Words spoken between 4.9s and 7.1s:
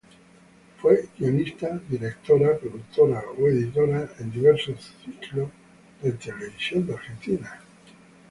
ciclos de televisión de